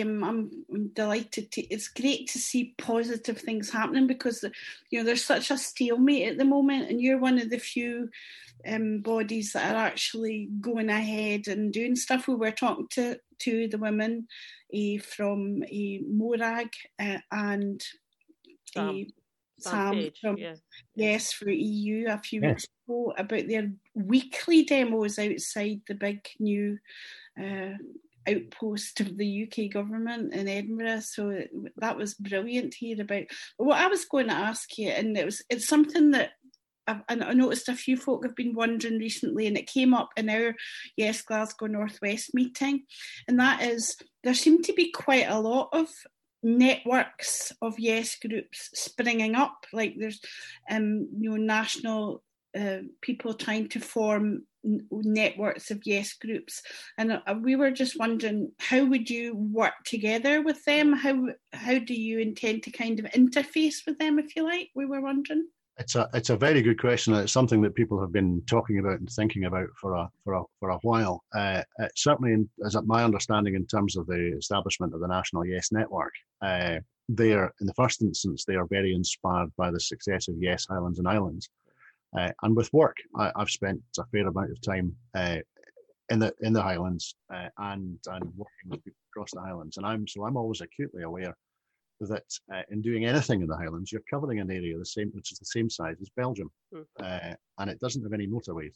[0.01, 1.63] Um, I'm, I'm, delighted to.
[1.73, 4.45] It's great to see positive things happening because
[4.91, 8.09] you know there's such a stalemate at the moment, and you're one of the few
[8.67, 12.27] um, bodies that are actually going ahead and doing stuff.
[12.27, 14.27] We were talking to to the women
[14.75, 17.81] uh, from uh, Morag uh, and.
[18.75, 19.07] Um
[19.63, 20.55] Sam from yeah.
[20.95, 26.79] Yes for EU a few weeks ago about their weekly demos outside the big new
[27.41, 27.75] uh,
[28.29, 31.01] outpost of the UK government in Edinburgh.
[31.01, 31.43] So
[31.77, 33.25] that was brilliant to hear about.
[33.59, 36.31] But what I was going to ask you, and it was it's something that
[36.87, 40.29] I've, I noticed a few folk have been wondering recently, and it came up in
[40.29, 40.55] our
[40.97, 42.85] Yes Glasgow Northwest meeting,
[43.29, 45.89] and that is there seem to be quite a lot of
[46.43, 49.67] networks of yes groups springing up.
[49.73, 50.21] Like there's
[50.71, 52.23] um you know national
[52.59, 56.63] uh, people trying to form n- networks of yes groups.
[56.99, 60.93] And uh, we were just wondering how would you work together with them?
[60.93, 64.87] How how do you intend to kind of interface with them if you like we
[64.87, 65.47] were wondering
[65.79, 67.15] it's a it's a very good question.
[67.15, 70.43] It's something that people have been talking about and thinking about for a for a
[70.61, 71.25] for a while.
[71.35, 75.47] Uh, uh, certainly, in, as my understanding in terms of the establishment of the National
[75.47, 79.81] Yes Network, uh, they are in the first instance they are very inspired by the
[79.81, 81.49] success of Yes Highlands and Islands,
[82.19, 85.39] uh, and with work I, have spent a fair amount of time uh,
[86.11, 89.87] in the in the Highlands uh, and and working with people across the Highlands, and
[89.87, 91.35] I'm so I'm always acutely aware
[92.09, 95.33] that uh, in doing anything in the Highlands, you're covering an area the same, which
[95.33, 96.85] is the same size as Belgium, mm.
[97.01, 98.75] uh, and it doesn't have any motorways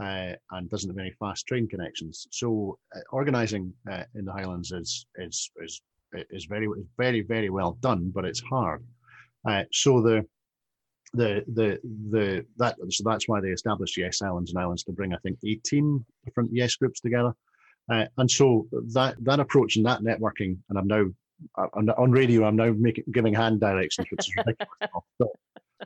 [0.00, 2.26] uh, and doesn't have any fast train connections.
[2.30, 5.80] So, uh, organising uh, in the Highlands is is is
[6.30, 8.84] is very very very well done, but it's hard.
[9.48, 10.26] Uh, so the
[11.14, 11.78] the the
[12.10, 15.38] the that so that's why they established Yes Islands and Islands to bring I think
[15.46, 17.32] 18 different Yes groups together,
[17.90, 21.06] uh, and so that that approach and that networking, and I'm now
[21.56, 22.44] I'm on radio.
[22.44, 25.04] I'm now making giving hand directions, which is ridiculous.
[25.20, 25.30] so,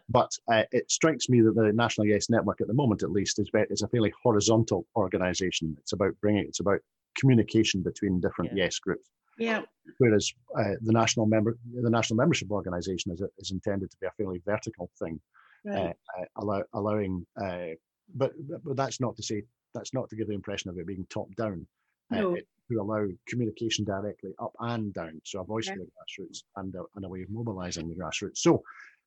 [0.09, 3.39] but uh, it strikes me that the National Yes Network, at the moment at least,
[3.39, 5.77] is, is a fairly horizontal organisation.
[5.81, 6.81] It's about bringing, it's about
[7.19, 8.65] communication between different yeah.
[8.65, 9.09] Yes groups.
[9.39, 9.63] Yeah.
[9.99, 14.13] Whereas uh, the national member, the national membership organisation is, is intended to be a
[14.13, 15.21] fairly vertical thing,
[15.65, 15.95] right.
[16.19, 17.27] uh, uh allow, allowing.
[17.41, 17.75] Uh,
[18.15, 18.33] but
[18.65, 19.43] but that's not to say
[19.75, 21.67] that's not to give the impression of it being top down.
[22.13, 22.35] Uh, no.
[22.35, 25.21] It, to allow communication directly up and down.
[25.25, 28.39] So a voice for the grassroots and a, and a way of mobilising the grassroots.
[28.39, 28.63] So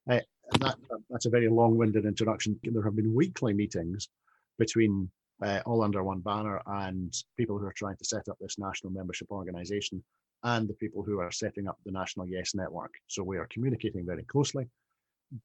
[0.09, 0.19] uh,
[0.59, 0.75] that,
[1.09, 2.59] that's a very long-winded introduction.
[2.63, 4.09] There have been weekly meetings
[4.59, 5.09] between
[5.41, 8.91] uh, all under one banner and people who are trying to set up this national
[8.91, 10.03] membership organisation
[10.43, 12.93] and the people who are setting up the National Yes Network.
[13.07, 14.67] So we are communicating very closely.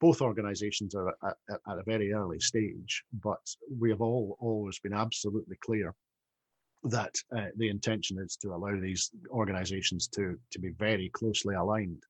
[0.01, 3.41] Both organisations are at, at, a very early stage, but
[3.79, 5.95] we have all always been absolutely clear
[6.85, 12.03] that uh, the intention is to allow these organisations to to be very closely aligned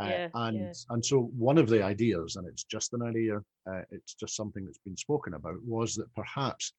[0.00, 0.72] uh, yeah, and yeah.
[0.90, 4.64] and so one of the ideas, and it's just an idea, uh, it's just something
[4.64, 6.72] that's been spoken about, was that perhaps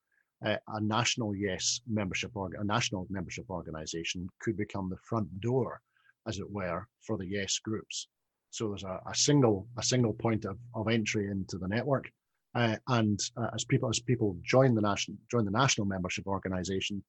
[0.46, 5.82] uh, a national yes membership or a national membership organisation could become the front door,
[6.28, 8.08] as it were, for the yes groups.
[8.52, 12.10] So there's a, a single a single point of, of entry into the network,
[12.56, 17.04] uh, and uh, as people as people join the national join the national membership organisation,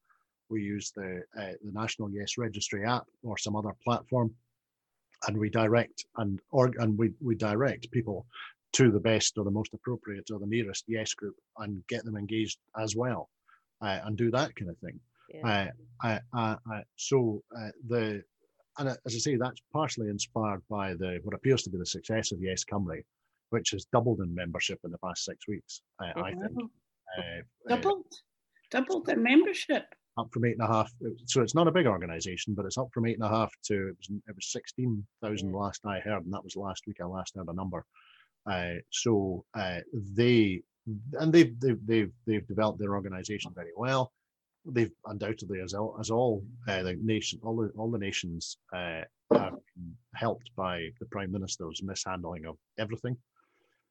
[0.48, 4.35] we use the uh, the National Yes Registry app or some other platform
[5.26, 8.26] and we direct and or and we, we direct people
[8.72, 12.16] to the best or the most appropriate or the nearest yes group and get them
[12.16, 13.29] engaged as well
[13.83, 14.98] uh, and do that kind of thing
[15.35, 15.70] yeah.
[16.05, 18.22] uh, uh, uh so uh, the
[18.79, 22.33] and as i say that's partially inspired by the what appears to be the success
[22.33, 23.03] of yes cymru
[23.51, 26.71] which has doubled in membership in the past six weeks i think
[27.69, 28.07] doubled
[28.71, 29.85] doubled their membership
[30.19, 30.93] up from eight and a half.
[31.27, 33.89] So it's not a big organisation, but it's up from eight and a half to
[33.89, 36.99] it was it was sixteen thousand last I heard, and that was last week.
[37.01, 37.85] I last heard a number.
[38.47, 40.63] Uh, so uh, they
[41.15, 44.13] and they've they've they've, they've developed their organisation very well.
[44.67, 49.03] They've undoubtedly, as all as all uh, the nation, all the all the nations uh,
[50.15, 53.17] helped by the prime minister's mishandling of everything.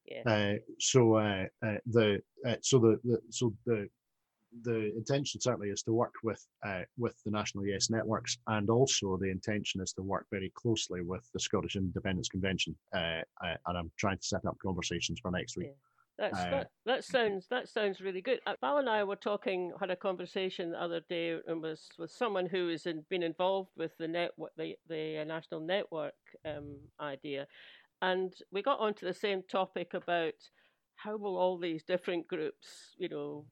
[0.09, 0.23] Yeah.
[0.25, 2.21] Uh, so uh, the
[2.61, 3.87] so the, the so the
[4.63, 9.17] the intention certainly is to work with uh, with the National Yes networks, and also
[9.17, 12.75] the intention is to work very closely with the Scottish Independence Convention.
[12.95, 15.67] Uh, uh, and I'm trying to set up conversations for next week.
[15.67, 15.73] Yeah.
[16.19, 18.39] That's, uh, that, that sounds that sounds really good.
[18.45, 22.11] Uh, Val and I were talking, had a conversation the other day, and was with
[22.11, 26.13] someone who has in, been involved with the network, the the uh, national network
[26.45, 27.47] um, idea,
[28.01, 30.33] and we got onto the same topic about
[30.95, 33.45] how will all these different groups, you know,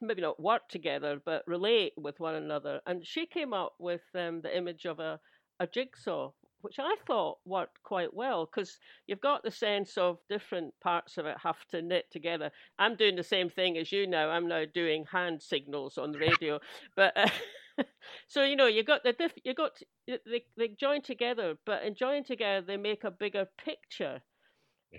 [0.00, 2.80] maybe not work together, but relate with one another.
[2.86, 5.20] And she came up with um, the image of a,
[5.60, 10.74] a jigsaw, which I thought worked quite well because you've got the sense of different
[10.82, 12.50] parts of it have to knit together.
[12.78, 14.30] I'm doing the same thing as you now.
[14.30, 16.60] I'm now doing hand signals on the radio,
[16.96, 17.16] but.
[17.16, 17.28] Uh,
[18.28, 19.72] so you know you got the diff- you got
[20.06, 24.22] they they join together, but in joining together they make a bigger picture,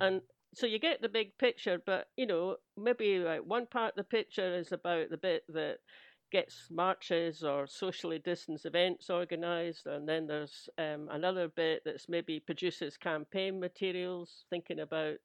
[0.02, 0.22] and
[0.54, 4.04] so you get the big picture, but you know maybe like one part of the
[4.04, 5.78] picture is about the bit that
[6.32, 12.40] gets marches or socially distanced events organised, and then there's um, another bit that's maybe
[12.40, 15.20] produces campaign materials, thinking about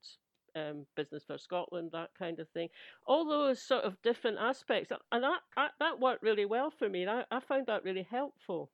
[0.55, 2.69] um, business for Scotland, that kind of thing.
[3.07, 7.07] All those sort of different aspects, and that that worked really well for me.
[7.07, 8.71] I, I found that really helpful.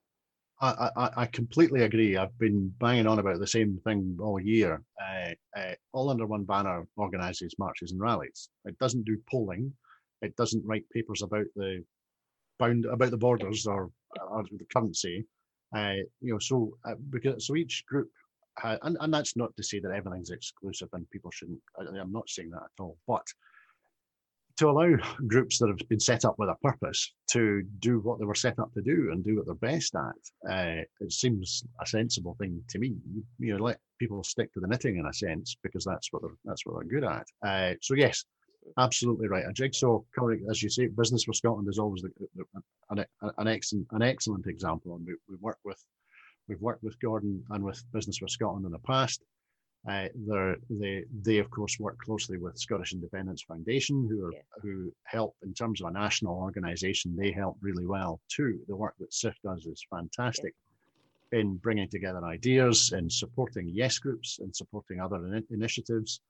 [0.59, 2.17] I, I, I, completely agree.
[2.17, 4.81] I've been banging on about the same thing all year.
[4.99, 8.49] Uh, uh, all under one banner organises marches and rallies.
[8.65, 9.71] It doesn't do polling.
[10.23, 11.83] It doesn't write papers about the
[12.57, 13.91] bound about the borders or,
[14.29, 15.25] or the currency.
[15.75, 18.09] Uh, you know, so uh, because so each group,
[18.63, 21.61] and and that's not to say that everything's exclusive and people shouldn't.
[21.79, 23.25] I, I'm not saying that at all, but
[24.57, 24.95] to allow
[25.27, 28.57] groups that have been set up with a purpose to do what they were set
[28.57, 32.59] up to do and do what they're best at, uh, it seems a sensible thing
[32.67, 32.95] to me.
[33.37, 36.37] You know, let people stick to the knitting in a sense because that's what they're
[36.43, 37.27] that's what they're good at.
[37.45, 38.25] Uh, so yes,
[38.79, 39.45] absolutely right.
[39.47, 42.43] A jigsaw covering, as you say, business for Scotland is always the, the,
[42.89, 43.05] an,
[43.37, 45.77] an excellent an excellent example, and we, we work with
[46.47, 49.21] we've worked with Gordon and with Business for Scotland in the past.
[49.87, 50.07] Uh,
[50.69, 54.39] they, they of course work closely with Scottish Independence Foundation, who are, yeah.
[54.61, 57.15] who help in terms of a national organisation.
[57.15, 58.59] They help really well too.
[58.67, 60.53] The work that SIF does is fantastic.
[61.31, 66.21] in bringing together ideas, in supporting yes groups, in supporting other in- initiatives.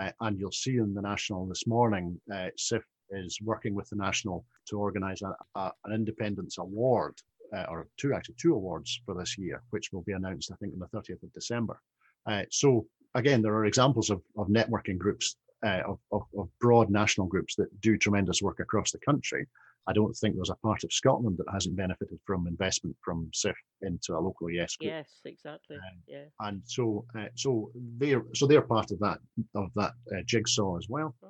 [0.00, 3.96] Uh, and you'll see in the National this morning, uh, SIF is working with the
[3.96, 7.14] National to organise a, a, an independence award,
[7.54, 10.74] uh, or two actually two awards for this year, which will be announced I think
[10.74, 11.80] on the 30th of December.
[12.26, 16.90] Uh, so again, there are examples of, of networking groups, uh, of, of, of broad
[16.90, 19.46] national groups that do tremendous work across the country.
[19.86, 23.56] I don't think there's a part of Scotland that hasn't benefited from investment from SIF
[23.82, 24.90] into a local yes group.
[24.90, 25.76] Yes, exactly.
[25.76, 26.24] Um, yeah.
[26.40, 29.18] And so, uh, so they're so they're part of that
[29.54, 31.14] of that uh, jigsaw as well.
[31.24, 31.28] Oh,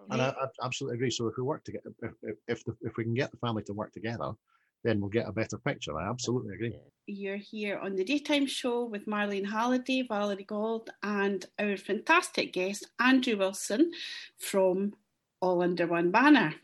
[0.00, 0.04] oh.
[0.10, 1.10] And I, I, absolutely agree.
[1.10, 3.62] So if we work together, if if if, the, if we can get the family
[3.64, 4.32] to work together,
[4.84, 5.98] then we'll get a better picture.
[5.98, 6.76] I absolutely agree.
[7.06, 12.86] You're here on the daytime show with Marlene Halliday, Valerie Gold, and our fantastic guest,
[13.00, 13.90] Andrew Wilson
[14.38, 14.94] from
[15.40, 16.54] All Under One Banner.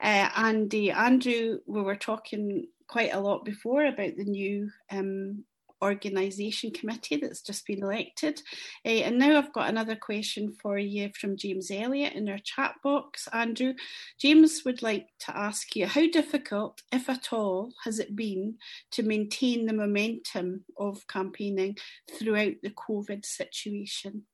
[0.00, 5.44] Uh, and uh, Andrew, we were talking quite a lot before about the new um,
[5.82, 8.42] organisation committee that's just been elected.
[8.84, 12.74] Uh, and now I've got another question for you from James Elliott in our chat
[12.82, 13.28] box.
[13.32, 13.74] Andrew,
[14.18, 18.56] James would like to ask you how difficult, if at all, has it been
[18.92, 21.76] to maintain the momentum of campaigning
[22.10, 24.24] throughout the COVID situation?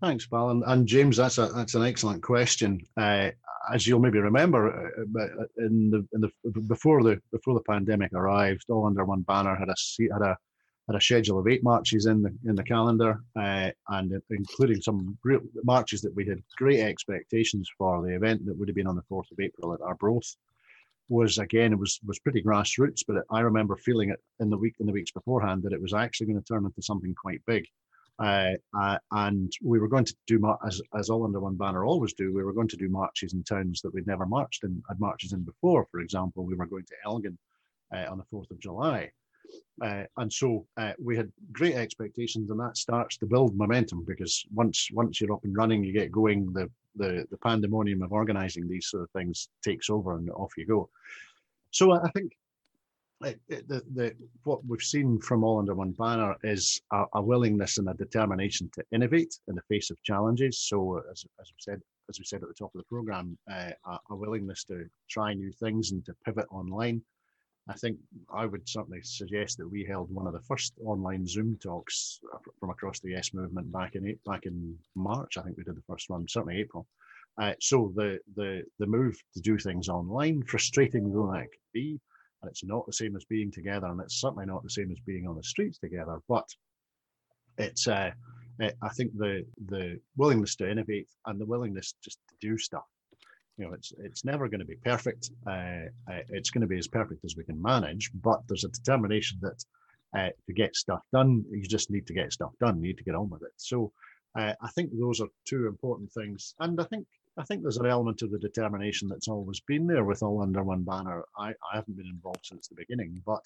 [0.00, 0.50] Thanks, Val.
[0.50, 2.82] And, and, James, that's a that's an excellent question.
[2.96, 3.30] Uh,
[3.72, 8.12] as you'll maybe remember, uh, uh, in the in the before the before the pandemic
[8.12, 9.74] arrived, all under one banner had a
[10.12, 10.36] had a
[10.86, 15.16] had a schedule of eight marches in the in the calendar, uh, and including some
[15.24, 18.02] real marches that we had great expectations for.
[18.02, 20.36] The event that would have been on the fourth of April at Arbroath
[21.08, 24.74] was again it was was pretty grassroots, but I remember feeling it in the week
[24.78, 27.66] in the weeks beforehand that it was actually going to turn into something quite big.
[28.18, 32.14] Uh, uh, and we were going to do as as all under one banner always
[32.14, 32.32] do.
[32.32, 35.32] We were going to do marches in towns that we'd never marched in, had marches
[35.32, 35.86] in before.
[35.90, 37.36] For example, we were going to Elgin
[37.94, 39.10] uh, on the fourth of July,
[39.82, 44.46] uh, and so uh, we had great expectations, and that starts to build momentum because
[44.54, 46.52] once once you're up and running, you get going.
[46.52, 50.64] The the the pandemonium of organising these sort of things takes over, and off you
[50.64, 50.88] go.
[51.70, 52.32] So I think
[53.22, 57.78] it, the, the, what we've seen from All Under One Banner is a, a, willingness
[57.78, 60.58] and a determination to innovate in the face of challenges.
[60.58, 63.70] So, as, as we said, as we said at the top of the program, uh,
[63.86, 67.02] a, a, willingness to try new things and to pivot online.
[67.68, 67.98] I think
[68.32, 72.20] I would certainly suggest that we held one of the first online Zoom talks
[72.60, 75.36] from across the Yes movement back in back in March.
[75.36, 76.86] I think we did the first one, certainly April.
[77.38, 81.98] Uh, so the the the move to do things online, frustrating though that could be,
[82.46, 85.26] it's not the same as being together, and it's certainly not the same as being
[85.26, 86.18] on the streets together.
[86.28, 86.48] But
[87.58, 88.10] it's, uh,
[88.58, 92.84] it, I think, the the willingness to innovate and the willingness just to do stuff.
[93.58, 95.30] You know, it's it's never going to be perfect.
[95.46, 98.68] Uh, uh, it's going to be as perfect as we can manage, but there's a
[98.68, 99.64] determination that
[100.18, 102.76] uh, to get stuff done, you just need to get stuff done.
[102.76, 103.52] You need to get on with it.
[103.56, 103.92] So.
[104.38, 107.06] Uh, I think those are two important things, and I think
[107.38, 110.62] I think there's an element of the determination that's always been there with all under
[110.62, 111.22] one banner.
[111.38, 113.44] I, I haven't been involved since the beginning, but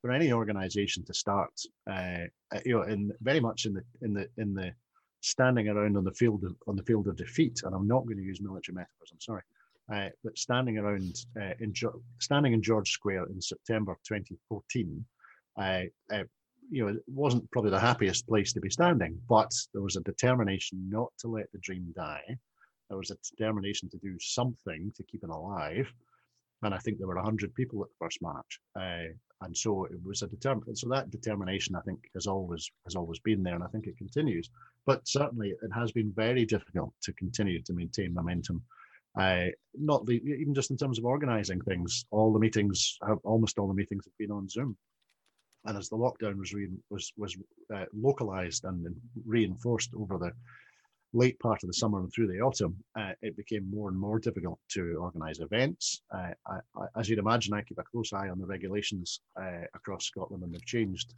[0.00, 1.52] for any organisation to start,
[1.88, 4.72] uh, uh, you know, in very much in the in the in the
[5.20, 8.16] standing around on the field of, on the field of defeat, and I'm not going
[8.16, 9.10] to use military metaphors.
[9.12, 9.42] I'm sorry,
[9.92, 11.72] uh, but standing around uh, in
[12.18, 15.04] standing in George Square in September 2014,
[15.58, 16.24] uh, uh,
[16.70, 20.02] you know, it wasn't probably the happiest place to be standing, but there was a
[20.02, 22.36] determination not to let the dream die
[22.88, 25.86] there was a determination to do something to keep it alive.
[26.62, 28.60] And I think there were 100 people at the first march.
[28.74, 32.96] Uh, and so it was a determined, so that determination, I think, has always has
[32.96, 34.50] always been there, and I think it continues.
[34.84, 38.62] But certainly, it has been very difficult to continue to maintain momentum.
[39.16, 42.04] Uh, not the, even just in terms of organising things.
[42.10, 44.76] All the meetings, have, almost all the meetings, have been on Zoom.
[45.64, 47.36] And as the lockdown was re, was was
[47.74, 48.86] uh, localised and
[49.24, 50.32] reinforced over the
[51.12, 54.18] late part of the summer and through the autumn, uh, it became more and more
[54.18, 56.02] difficult to organise events.
[56.14, 59.64] Uh, I, I, as you'd imagine, I keep a close eye on the regulations uh,
[59.74, 61.14] across Scotland, and they've changed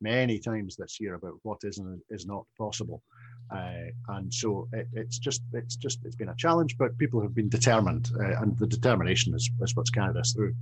[0.00, 3.02] many times this year about what is and is not possible.
[3.50, 7.34] Uh, and so it, it's just it's just it's been a challenge, but people have
[7.34, 10.54] been determined, uh, and the determination is, is what's carried us through.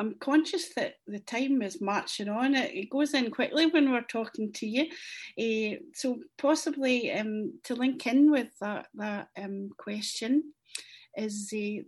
[0.00, 2.54] I'm conscious that the time is marching on.
[2.54, 4.86] It, it goes in quickly when we're talking to you.
[5.38, 10.52] Uh, so possibly um, to link in with that, that um, question
[11.16, 11.82] is uh,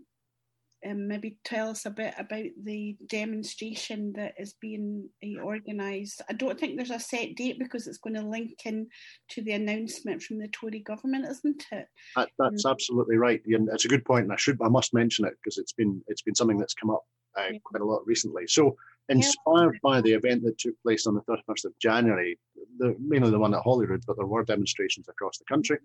[0.88, 6.22] um, maybe tell us a bit about the demonstration that is being uh, organised.
[6.28, 8.88] I don't think there's a set date because it's going to link in
[9.30, 11.86] to the announcement from the Tory government, isn't it?
[12.16, 13.42] That, that's um, absolutely right.
[13.46, 16.02] And it's a good point, and I should I must mention it because it's been
[16.06, 17.04] it's been something that's come up
[17.36, 18.46] uh, quite a lot recently.
[18.46, 18.76] So
[19.08, 22.38] inspired by the event that took place on the 31st of January,
[22.78, 25.78] the, mainly the one at Holyrood, but there were demonstrations across the country.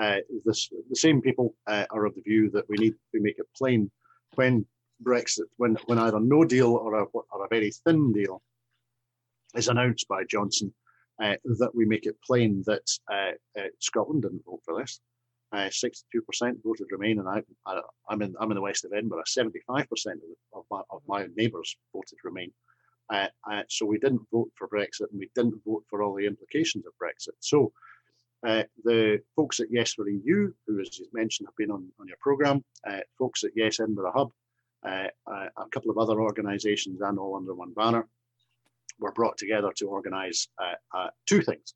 [0.00, 3.38] Uh, this, the same people uh, are of the view that we need to make
[3.38, 3.90] it plain
[4.36, 4.64] when
[5.02, 8.40] Brexit, when, when either no deal or a, or a very thin deal
[9.54, 10.72] is announced by Johnson,
[11.20, 15.00] uh, that we make it plain that uh, uh, Scotland didn't vote for this.
[15.54, 16.02] 62%
[16.64, 17.42] voted Remain, and I,
[18.10, 19.22] am in I'm in the west of Edinburgh.
[19.26, 19.86] 75%
[20.54, 22.52] of, my, of my neighbours voted Remain.
[23.10, 26.26] Uh, uh, so we didn't vote for Brexit, and we didn't vote for all the
[26.26, 27.36] implications of Brexit.
[27.40, 27.72] So
[28.46, 32.06] uh, the folks at Yes for EU, who as you mentioned have been on, on
[32.06, 32.62] your programme,
[33.18, 34.30] folks at Yes Edinburgh Hub,
[34.84, 35.10] a
[35.70, 38.06] couple of other organisations, and all under one banner,
[39.00, 41.74] were brought together to organise uh, uh, two things.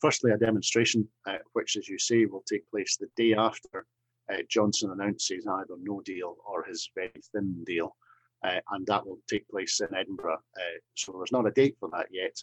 [0.00, 3.86] Firstly, a demonstration, uh, which, as you say, will take place the day after
[4.32, 7.96] uh, Johnson announces either no deal or his very thin deal.
[8.44, 10.38] Uh, and that will take place in Edinburgh.
[10.56, 12.36] Uh, so there's not a date for that yet.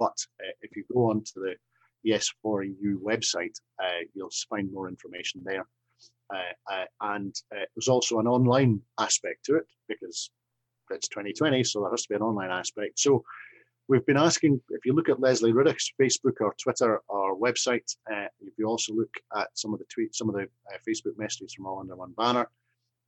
[0.00, 0.16] but
[0.62, 1.54] if you go onto the
[2.02, 3.54] Yes for EU website,
[4.14, 5.66] you'll find more information there.
[7.00, 10.30] and there's also an online aspect to it because
[10.90, 12.98] it's 2020, so there has to be an online aspect.
[12.98, 13.24] So
[13.86, 18.28] We've been asking, if you look at Lesley Riddoch's Facebook or Twitter or website, uh,
[18.40, 21.52] if you also look at some of the tweets, some of the uh, Facebook messages
[21.52, 22.48] from All Under One Banner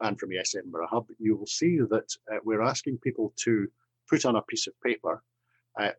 [0.03, 3.67] and from Yes Edinburgh Hub, you will see that uh, we're asking people to
[4.11, 5.23] put on a piece of paper
[5.81, 5.93] uh,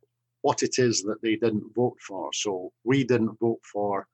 [0.43, 2.29] what it is that they didn't vote for.
[2.33, 4.05] So we didn't vote for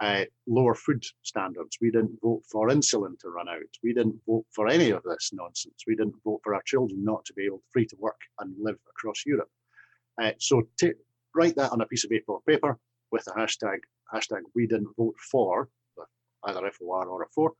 [0.00, 1.78] uh, lower food standards.
[1.80, 3.62] We didn't vote for insulin to run out.
[3.82, 5.84] We didn't vote for any of this nonsense.
[5.86, 8.76] We didn't vote for our children not to be able free to work and live
[8.90, 9.48] across Europe.
[10.20, 10.92] Uh, so t-
[11.34, 12.78] write that on a piece of A4 paper
[13.10, 13.78] with the hashtag
[14.12, 15.68] hashtag we didn't vote for
[16.44, 17.52] either FOR or a four.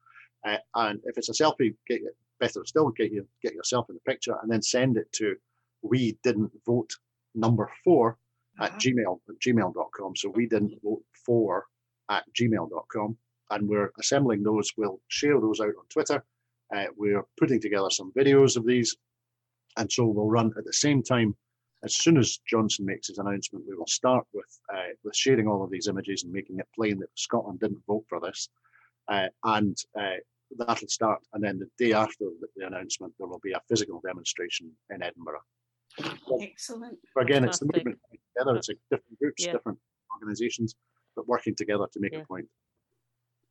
[0.46, 3.94] Uh, and if it's a selfie, get it, better still, get you get yourself in
[3.94, 5.36] the picture and then send it to
[5.82, 6.90] we didn't vote
[7.34, 8.16] number four
[8.60, 8.78] at uh-huh.
[8.78, 10.16] gmail at gmail.com.
[10.16, 11.66] So we didn't vote for
[12.10, 13.16] at gmail.com.
[13.50, 14.70] And we're assembling those.
[14.76, 16.24] We'll share those out on Twitter.
[16.74, 18.96] Uh, we're putting together some videos of these.
[19.76, 21.34] And so we'll run at the same time
[21.82, 25.64] as soon as Johnson makes his announcement, we will start with uh, with sharing all
[25.64, 28.48] of these images and making it plain that Scotland didn't vote for this,
[29.08, 30.16] uh, and uh,
[30.58, 31.20] that'll start.
[31.32, 35.02] And then the day after the, the, announcement, there will be a physical demonstration in
[35.02, 35.40] Edinburgh.
[36.40, 36.98] Excellent.
[37.14, 37.98] But again, it's the movement
[38.36, 38.56] together.
[38.56, 39.52] It's different groups, yeah.
[39.52, 39.78] different
[40.14, 40.74] organisations,
[41.16, 42.20] but working together to make yeah.
[42.20, 42.46] a point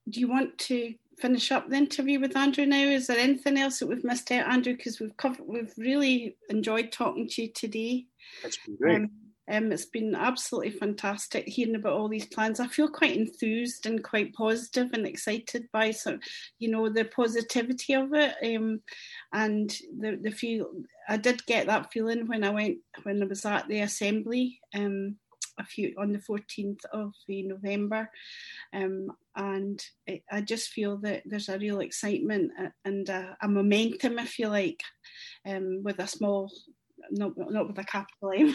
[0.10, 2.84] do you want to finish up the interview with Andrew now?
[2.88, 4.76] Is there anything else that we've missed out, Andrew?
[4.76, 8.06] Because we've covered, we've really enjoyed talking to you today.
[8.44, 8.96] It's been great.
[8.96, 9.12] Um,
[9.52, 12.60] um, it's been absolutely fantastic hearing about all these plans.
[12.60, 16.20] I feel quite enthused and quite positive and excited by some,
[16.60, 18.36] you know, the positivity of it.
[18.44, 18.82] Um,
[19.34, 20.68] and the the feel
[21.08, 24.60] I did get that feeling when I went when I was at the assembly.
[24.76, 25.18] Um,
[25.60, 28.10] a few on the 14th of November.
[28.74, 32.52] Um, and it, I just feel that there's a real excitement
[32.86, 34.82] and a, a momentum, if you like,
[35.46, 36.52] um, with a small
[37.12, 38.54] not not with a capital M.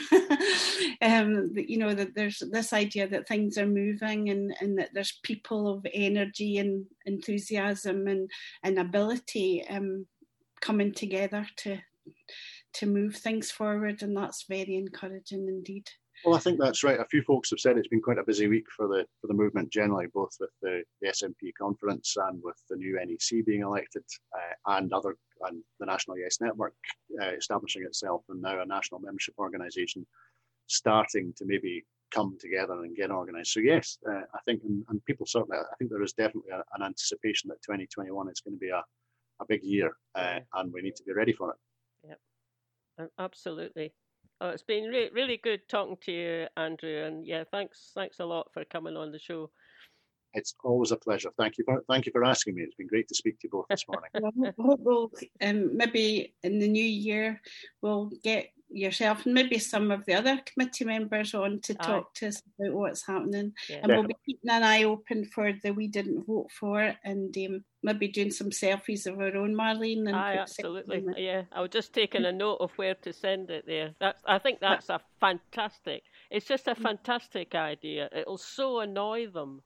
[1.02, 5.18] um, you know that there's this idea that things are moving and, and that there's
[5.22, 8.30] people of energy and enthusiasm and,
[8.62, 10.06] and ability um,
[10.60, 11.78] coming together to
[12.74, 15.88] to move things forward, and that's very encouraging indeed.
[16.24, 16.98] Well, I think that's right.
[16.98, 19.34] A few folks have said it's been quite a busy week for the for the
[19.34, 24.04] movement generally, both with the, the SNP conference and with the new NEC being elected,
[24.34, 26.74] uh, and other and the National Yes Network
[27.22, 30.06] uh, establishing itself, and now a national membership organisation
[30.66, 33.52] starting to maybe come together and get organised.
[33.52, 36.62] So yes, uh, I think, and, and, people certainly, I think there is definitely a,
[36.76, 38.82] an anticipation that 2021 is going to be a,
[39.40, 42.18] a big year, uh, and we need to be ready for it.
[42.98, 43.92] Yep, absolutely.
[44.40, 48.24] Oh, it's been re- really good talking to you, Andrew, and yeah, thanks, thanks a
[48.24, 49.50] lot for coming on the show.
[50.34, 51.30] It's always a pleasure.
[51.38, 52.62] Thank you for thank you for asking me.
[52.62, 54.10] It's been great to speak to you both this morning.
[54.56, 55.10] well, we'll,
[55.40, 57.40] um, maybe in the new year
[57.80, 62.10] we'll get yourself and maybe some of the other committee members on to talk Aye.
[62.14, 63.52] to us about what's happening.
[63.68, 63.80] Yeah.
[63.82, 67.64] And we'll be keeping an eye open for the We Didn't Vote For and um,
[67.82, 70.08] maybe doing some selfies of our own, Marlene.
[70.08, 71.04] And Aye, absolutely.
[71.16, 73.94] Yeah, I was just taking a note of where to send it there.
[74.00, 76.82] That's, I think that's a fantastic, it's just a mm.
[76.82, 78.08] fantastic idea.
[78.12, 79.62] It'll so annoy them.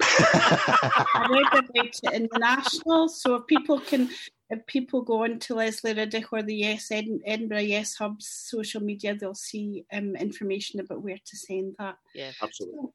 [0.00, 4.08] I read about it in the National, so if people can
[4.50, 9.14] if people go on to Lesley Riddoch or the Yes Edinburgh Yes Hub's social media,
[9.14, 11.96] they'll see um, information about where to send that.
[12.14, 12.78] Yeah, absolutely.
[12.78, 12.86] So,